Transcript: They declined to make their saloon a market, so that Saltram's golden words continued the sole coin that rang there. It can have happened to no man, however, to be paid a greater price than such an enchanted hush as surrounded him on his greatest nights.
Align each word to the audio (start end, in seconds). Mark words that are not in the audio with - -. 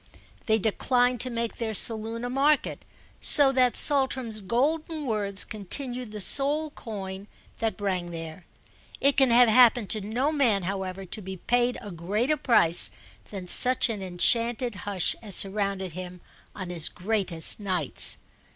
They 0.47 0.57
declined 0.57 1.21
to 1.21 1.29
make 1.29 1.57
their 1.57 1.75
saloon 1.75 2.25
a 2.25 2.29
market, 2.31 2.85
so 3.21 3.51
that 3.51 3.77
Saltram's 3.77 4.41
golden 4.41 5.05
words 5.05 5.45
continued 5.45 6.11
the 6.11 6.19
sole 6.19 6.71
coin 6.71 7.27
that 7.57 7.79
rang 7.79 8.09
there. 8.09 8.47
It 8.99 9.15
can 9.15 9.29
have 9.29 9.47
happened 9.47 9.91
to 9.91 10.01
no 10.01 10.31
man, 10.31 10.63
however, 10.63 11.05
to 11.05 11.21
be 11.21 11.37
paid 11.37 11.77
a 11.81 11.91
greater 11.91 12.35
price 12.35 12.89
than 13.29 13.45
such 13.47 13.89
an 13.89 14.01
enchanted 14.01 14.73
hush 14.89 15.15
as 15.21 15.35
surrounded 15.35 15.91
him 15.91 16.21
on 16.55 16.71
his 16.71 16.89
greatest 16.89 17.59
nights. 17.59 18.17